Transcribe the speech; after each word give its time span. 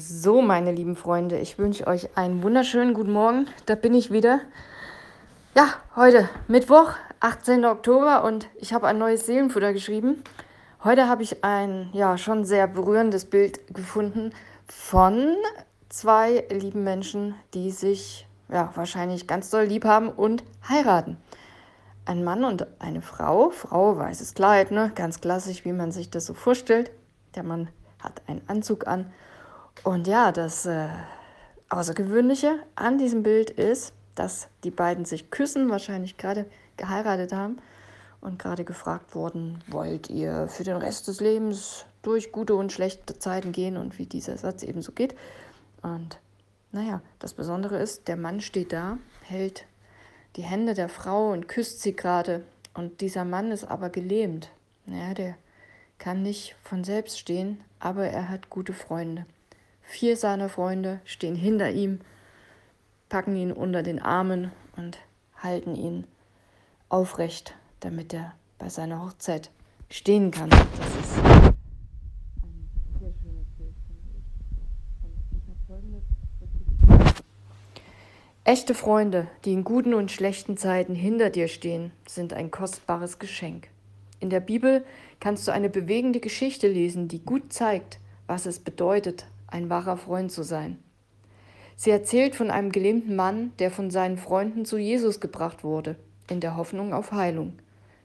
So, 0.00 0.42
meine 0.42 0.70
lieben 0.70 0.94
Freunde, 0.94 1.40
ich 1.40 1.58
wünsche 1.58 1.88
euch 1.88 2.16
einen 2.16 2.44
wunderschönen 2.44 2.94
guten 2.94 3.10
Morgen. 3.10 3.48
Da 3.66 3.74
bin 3.74 3.94
ich 3.94 4.12
wieder. 4.12 4.38
Ja, 5.56 5.74
heute 5.96 6.28
Mittwoch, 6.46 6.92
18. 7.18 7.64
Oktober 7.64 8.22
und 8.22 8.46
ich 8.60 8.72
habe 8.72 8.86
ein 8.86 8.98
neues 8.98 9.26
Seelenfutter 9.26 9.72
geschrieben. 9.72 10.22
Heute 10.84 11.08
habe 11.08 11.24
ich 11.24 11.42
ein 11.42 11.90
ja 11.92 12.16
schon 12.16 12.44
sehr 12.44 12.68
berührendes 12.68 13.24
Bild 13.24 13.74
gefunden 13.74 14.30
von 14.68 15.34
zwei 15.88 16.46
lieben 16.48 16.84
Menschen, 16.84 17.34
die 17.52 17.72
sich 17.72 18.28
ja 18.52 18.70
wahrscheinlich 18.76 19.26
ganz 19.26 19.50
doll 19.50 19.64
lieb 19.64 19.84
haben 19.84 20.10
und 20.10 20.44
heiraten. 20.68 21.16
Ein 22.04 22.22
Mann 22.22 22.44
und 22.44 22.68
eine 22.80 23.02
Frau. 23.02 23.50
Frau 23.50 23.98
weißes 23.98 24.34
Kleid, 24.34 24.70
ne, 24.70 24.92
ganz 24.94 25.20
klassisch, 25.20 25.64
wie 25.64 25.72
man 25.72 25.90
sich 25.90 26.08
das 26.08 26.24
so 26.24 26.34
vorstellt. 26.34 26.92
Der 27.34 27.42
Mann 27.42 27.66
hat 28.00 28.22
einen 28.28 28.42
Anzug 28.46 28.86
an 28.86 29.10
und 29.84 30.06
ja, 30.06 30.32
das 30.32 30.66
äh, 30.66 30.88
Außergewöhnliche 31.68 32.58
an 32.74 32.98
diesem 32.98 33.22
Bild 33.22 33.50
ist, 33.50 33.92
dass 34.14 34.48
die 34.64 34.70
beiden 34.70 35.04
sich 35.04 35.30
küssen, 35.30 35.70
wahrscheinlich 35.70 36.16
gerade 36.16 36.46
geheiratet 36.76 37.32
haben 37.32 37.58
und 38.20 38.38
gerade 38.38 38.64
gefragt 38.64 39.14
wurden, 39.14 39.62
wollt 39.68 40.10
ihr 40.10 40.48
für 40.48 40.64
den 40.64 40.76
Rest 40.76 41.08
des 41.08 41.20
Lebens 41.20 41.86
durch 42.02 42.32
gute 42.32 42.54
und 42.54 42.72
schlechte 42.72 43.18
Zeiten 43.18 43.52
gehen 43.52 43.76
und 43.76 43.98
wie 43.98 44.06
dieser 44.06 44.38
Satz 44.38 44.62
eben 44.62 44.82
so 44.82 44.92
geht. 44.92 45.14
Und 45.82 46.18
naja, 46.72 47.00
das 47.18 47.34
Besondere 47.34 47.78
ist, 47.78 48.08
der 48.08 48.16
Mann 48.16 48.40
steht 48.40 48.72
da, 48.72 48.98
hält 49.22 49.66
die 50.36 50.42
Hände 50.42 50.74
der 50.74 50.88
Frau 50.88 51.32
und 51.32 51.48
küsst 51.48 51.82
sie 51.82 51.94
gerade. 51.94 52.44
Und 52.74 53.00
dieser 53.00 53.24
Mann 53.24 53.50
ist 53.50 53.64
aber 53.64 53.90
gelähmt. 53.90 54.50
Ja, 54.86 55.14
der 55.14 55.36
kann 55.98 56.22
nicht 56.22 56.56
von 56.62 56.84
selbst 56.84 57.18
stehen, 57.18 57.60
aber 57.80 58.06
er 58.06 58.28
hat 58.28 58.50
gute 58.50 58.72
Freunde. 58.72 59.26
Vier 59.90 60.18
seiner 60.18 60.50
Freunde 60.50 61.00
stehen 61.06 61.34
hinter 61.34 61.70
ihm, 61.70 62.00
packen 63.08 63.34
ihn 63.36 63.50
unter 63.50 63.82
den 63.82 64.00
Armen 64.00 64.52
und 64.76 64.98
halten 65.34 65.74
ihn 65.74 66.04
aufrecht, 66.90 67.54
damit 67.80 68.12
er 68.12 68.34
bei 68.58 68.68
seiner 68.68 69.02
Hochzeit 69.02 69.50
stehen 69.88 70.30
kann. 70.30 70.50
Das 70.50 70.68
ist 70.68 71.54
Echte 78.44 78.74
Freunde, 78.74 79.26
die 79.46 79.54
in 79.54 79.64
guten 79.64 79.94
und 79.94 80.12
schlechten 80.12 80.58
Zeiten 80.58 80.94
hinter 80.94 81.30
dir 81.30 81.48
stehen, 81.48 81.92
sind 82.06 82.34
ein 82.34 82.50
kostbares 82.50 83.18
Geschenk. 83.18 83.68
In 84.20 84.28
der 84.28 84.40
Bibel 84.40 84.84
kannst 85.18 85.48
du 85.48 85.52
eine 85.52 85.70
bewegende 85.70 86.20
Geschichte 86.20 86.68
lesen, 86.68 87.08
die 87.08 87.20
gut 87.20 87.54
zeigt, 87.54 87.98
was 88.26 88.44
es 88.44 88.58
bedeutet, 88.58 89.26
ein 89.48 89.68
wahrer 89.68 89.96
Freund 89.96 90.30
zu 90.30 90.42
sein. 90.42 90.78
Sie 91.76 91.90
erzählt 91.90 92.34
von 92.34 92.50
einem 92.50 92.72
gelähmten 92.72 93.16
Mann, 93.16 93.52
der 93.58 93.70
von 93.70 93.90
seinen 93.90 94.18
Freunden 94.18 94.64
zu 94.64 94.78
Jesus 94.78 95.20
gebracht 95.20 95.62
wurde, 95.64 95.96
in 96.28 96.40
der 96.40 96.56
Hoffnung 96.56 96.92
auf 96.92 97.12
Heilung. 97.12 97.54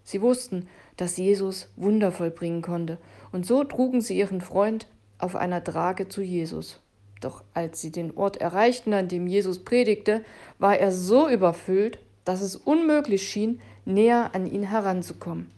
Sie 0.04 0.22
wussten, 0.22 0.68
dass 0.98 1.18
Jesus 1.18 1.70
Wunder 1.76 2.12
vollbringen 2.12 2.62
konnte, 2.62 2.98
und 3.32 3.46
so 3.46 3.64
trugen 3.64 4.02
sie 4.02 4.18
ihren 4.18 4.42
Freund 4.42 4.88
auf 5.18 5.36
einer 5.36 5.64
Trage 5.64 6.08
zu 6.08 6.22
Jesus. 6.22 6.80
Doch 7.20 7.44
als 7.54 7.82
sie 7.82 7.92
den 7.92 8.16
Ort 8.18 8.38
erreichten, 8.38 8.94
an 8.94 9.08
dem 9.08 9.28
Jesus 9.28 9.64
predigte, 9.64 10.24
war 10.60 10.78
er 10.78 10.92
so 10.92 11.30
überfüllt, 11.30 12.00
dass 12.26 12.42
es 12.42 12.56
unmöglich 12.56 13.28
schien, 13.28 13.60
näher 13.86 14.32
an 14.34 14.46
ihn 14.46 14.64
heranzukommen. 14.64 15.50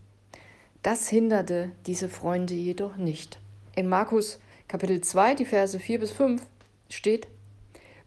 Das 0.84 1.10
hinderte 1.10 1.72
diese 1.88 2.10
Freunde 2.10 2.54
jedoch 2.54 2.96
nicht. 2.96 3.40
In 3.76 3.90
Markus 3.90 4.40
Kapitel 4.68 5.02
2, 5.02 5.36
die 5.36 5.46
Verse 5.46 5.80
4 5.80 6.00
bis 6.00 6.12
5 6.12 6.42
steht, 6.90 7.28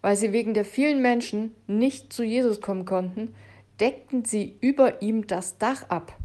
weil 0.01 0.17
sie 0.17 0.33
wegen 0.33 0.55
der 0.55 0.65
vielen 0.65 1.01
Menschen 1.01 1.55
nicht 1.67 2.13
zu 2.13 2.23
Jesus 2.23 2.61
kommen 2.61 2.85
konnten, 2.85 3.35
deckten 3.81 4.25
sie 4.25 4.57
über 4.61 5.01
ihm 5.03 5.27
das 5.27 5.59
Dach 5.59 5.89
ab. 5.89 6.17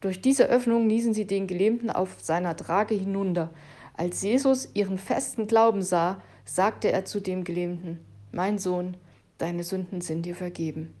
Durch 0.00 0.20
diese 0.20 0.48
Öffnung 0.48 0.88
ließen 0.88 1.14
sie 1.14 1.26
den 1.26 1.46
Gelähmten 1.46 1.90
auf 1.90 2.16
seiner 2.20 2.56
Trage 2.56 2.94
hinunter. 2.94 3.50
Als 3.94 4.22
Jesus 4.22 4.68
ihren 4.74 4.98
festen 4.98 5.46
Glauben 5.46 5.82
sah, 5.82 6.20
sagte 6.44 6.90
er 6.90 7.04
zu 7.04 7.20
dem 7.20 7.44
Gelähmten, 7.44 8.00
Mein 8.32 8.58
Sohn, 8.58 8.96
deine 9.38 9.64
Sünden 9.64 10.00
sind 10.00 10.26
dir 10.26 10.34
vergeben. 10.34 10.94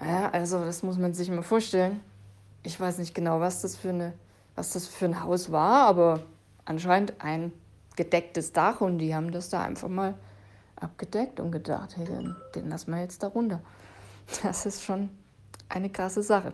Ja, 0.00 0.30
also 0.30 0.64
das 0.64 0.82
muss 0.82 0.96
man 0.96 1.12
sich 1.12 1.28
mal 1.28 1.42
vorstellen. 1.42 2.00
Ich 2.62 2.78
weiß 2.78 2.98
nicht 2.98 3.14
genau, 3.14 3.40
was 3.40 3.60
das 3.60 3.76
für, 3.76 3.90
eine, 3.90 4.14
was 4.54 4.72
das 4.72 4.86
für 4.86 5.06
ein 5.06 5.22
Haus 5.22 5.52
war, 5.52 5.86
aber 5.86 6.24
anscheinend 6.64 7.14
ein 7.18 7.52
gedecktes 7.96 8.52
Dach 8.52 8.80
und 8.80 8.98
die 8.98 9.14
haben 9.14 9.30
das 9.30 9.50
da 9.50 9.62
einfach 9.62 9.88
mal 9.88 10.14
abgedeckt 10.76 11.40
und 11.40 11.52
gedacht, 11.52 11.96
hey, 11.96 12.06
den, 12.06 12.36
den 12.54 12.68
lassen 12.68 12.92
wir 12.92 13.00
jetzt 13.00 13.22
da 13.22 13.28
runter. 13.28 13.60
Das 14.42 14.64
ist 14.64 14.84
schon 14.84 15.10
eine 15.68 15.90
krasse 15.90 16.22
Sache. 16.22 16.52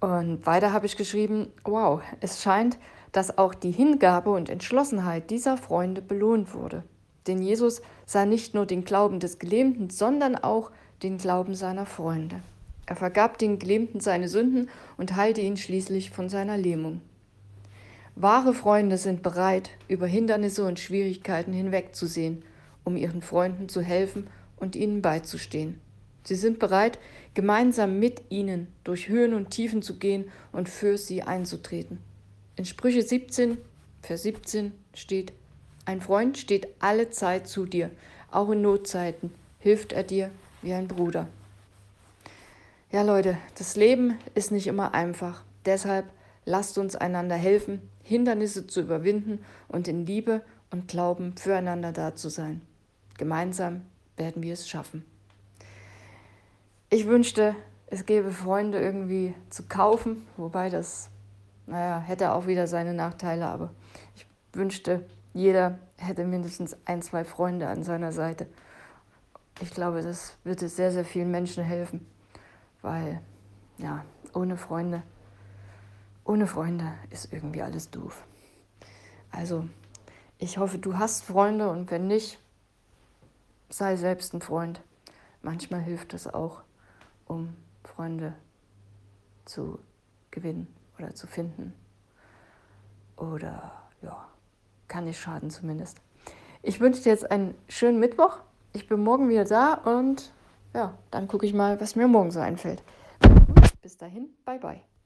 Und 0.00 0.44
weiter 0.46 0.72
habe 0.72 0.86
ich 0.86 0.96
geschrieben, 0.96 1.52
wow, 1.64 2.02
es 2.20 2.42
scheint, 2.42 2.78
dass 3.12 3.38
auch 3.38 3.54
die 3.54 3.70
Hingabe 3.70 4.30
und 4.30 4.48
Entschlossenheit 4.48 5.30
dieser 5.30 5.56
Freunde 5.56 6.02
belohnt 6.02 6.54
wurde. 6.54 6.82
Denn 7.26 7.40
Jesus 7.40 7.82
sah 8.04 8.26
nicht 8.26 8.54
nur 8.54 8.66
den 8.66 8.84
Glauben 8.84 9.20
des 9.20 9.38
Gelähmten, 9.38 9.90
sondern 9.90 10.36
auch 10.36 10.70
den 11.02 11.18
Glauben 11.18 11.54
seiner 11.54 11.86
Freunde. 11.86 12.42
Er 12.86 12.96
vergab 12.96 13.38
den 13.38 13.58
Gelähmten 13.58 14.00
seine 14.00 14.28
Sünden 14.28 14.68
und 14.96 15.14
heilte 15.14 15.40
ihn 15.40 15.56
schließlich 15.56 16.10
von 16.10 16.28
seiner 16.28 16.56
Lähmung. 16.56 17.00
Wahre 18.14 18.52
Freunde 18.52 18.98
sind 18.98 19.22
bereit, 19.22 19.70
über 19.88 20.06
Hindernisse 20.06 20.64
und 20.64 20.78
Schwierigkeiten 20.78 21.52
hinwegzusehen, 21.52 22.42
um 22.84 22.96
ihren 22.96 23.22
Freunden 23.22 23.68
zu 23.68 23.80
helfen 23.80 24.26
und 24.56 24.76
ihnen 24.76 25.00
beizustehen. 25.00 25.80
Sie 26.24 26.34
sind 26.34 26.58
bereit, 26.58 26.98
gemeinsam 27.34 27.98
mit 27.98 28.22
ihnen 28.28 28.68
durch 28.84 29.08
Höhen 29.08 29.34
und 29.34 29.50
Tiefen 29.50 29.82
zu 29.82 29.98
gehen 29.98 30.30
und 30.52 30.68
für 30.68 30.98
sie 30.98 31.22
einzutreten. 31.22 31.98
In 32.56 32.64
Sprüche 32.64 33.02
17, 33.02 33.56
Vers 34.02 34.22
17 34.24 34.72
steht, 34.94 35.32
ein 35.84 36.00
Freund 36.00 36.38
steht 36.38 36.68
alle 36.80 37.10
Zeit 37.10 37.48
zu 37.48 37.66
dir, 37.66 37.90
auch 38.30 38.50
in 38.50 38.62
Notzeiten 38.62 39.32
hilft 39.58 39.92
er 39.92 40.02
dir 40.02 40.30
wie 40.60 40.74
ein 40.74 40.86
Bruder. 40.86 41.28
Ja 42.92 43.02
Leute, 43.02 43.38
das 43.56 43.74
Leben 43.74 44.18
ist 44.34 44.52
nicht 44.52 44.66
immer 44.66 44.92
einfach. 44.92 45.42
Deshalb 45.64 46.04
lasst 46.44 46.78
uns 46.78 46.96
einander 46.96 47.36
helfen, 47.36 47.88
Hindernisse 48.02 48.66
zu 48.66 48.80
überwinden 48.80 49.44
und 49.68 49.88
in 49.88 50.06
Liebe 50.06 50.42
und 50.70 50.88
Glauben 50.88 51.36
füreinander 51.36 51.92
da 51.92 52.14
zu 52.14 52.28
sein. 52.28 52.62
Gemeinsam 53.18 53.82
werden 54.16 54.42
wir 54.42 54.54
es 54.54 54.68
schaffen. 54.68 55.04
Ich 56.90 57.06
wünschte, 57.06 57.54
es 57.86 58.06
gäbe 58.06 58.30
Freunde 58.30 58.80
irgendwie 58.80 59.34
zu 59.50 59.64
kaufen, 59.64 60.26
wobei 60.36 60.70
das, 60.70 61.08
naja, 61.66 62.00
hätte 62.00 62.32
auch 62.32 62.46
wieder 62.46 62.66
seine 62.66 62.94
Nachteile, 62.94 63.46
aber 63.46 63.70
ich 64.16 64.26
wünschte, 64.52 65.06
jeder 65.34 65.78
hätte 65.96 66.24
mindestens 66.24 66.76
ein, 66.84 67.02
zwei 67.02 67.24
Freunde 67.24 67.68
an 67.68 67.82
seiner 67.82 68.12
Seite. 68.12 68.46
Ich 69.60 69.70
glaube, 69.72 70.02
das 70.02 70.36
würde 70.44 70.68
sehr, 70.68 70.90
sehr 70.90 71.04
vielen 71.04 71.30
Menschen 71.30 71.64
helfen, 71.64 72.06
weil, 72.82 73.20
ja, 73.78 74.04
ohne 74.34 74.56
Freunde 74.56 75.02
ohne 76.24 76.46
Freunde 76.46 76.92
ist 77.10 77.32
irgendwie 77.32 77.62
alles 77.62 77.90
doof. 77.90 78.24
Also, 79.30 79.68
ich 80.38 80.58
hoffe, 80.58 80.78
du 80.78 80.98
hast 80.98 81.24
Freunde 81.24 81.70
und 81.70 81.90
wenn 81.90 82.06
nicht, 82.06 82.38
sei 83.68 83.96
selbst 83.96 84.34
ein 84.34 84.40
Freund. 84.40 84.82
Manchmal 85.40 85.80
hilft 85.80 86.14
es 86.14 86.32
auch, 86.32 86.62
um 87.26 87.56
Freunde 87.84 88.34
zu 89.44 89.78
gewinnen 90.30 90.72
oder 90.98 91.14
zu 91.14 91.26
finden. 91.26 91.72
Oder 93.16 93.72
ja, 94.02 94.28
kann 94.88 95.04
nicht 95.04 95.20
schaden 95.20 95.50
zumindest. 95.50 96.00
Ich 96.62 96.80
wünsche 96.80 97.02
dir 97.02 97.10
jetzt 97.10 97.30
einen 97.30 97.54
schönen 97.68 97.98
Mittwoch. 97.98 98.38
Ich 98.72 98.86
bin 98.86 99.02
morgen 99.02 99.28
wieder 99.28 99.44
da 99.44 99.74
und 99.74 100.32
ja, 100.74 100.96
dann 101.10 101.28
gucke 101.28 101.44
ich 101.46 101.52
mal, 101.52 101.80
was 101.80 101.96
mir 101.96 102.08
morgen 102.08 102.30
so 102.30 102.40
einfällt. 102.40 102.82
Bis 103.82 103.98
dahin, 103.98 104.28
bye 104.44 104.58
bye. 104.58 104.82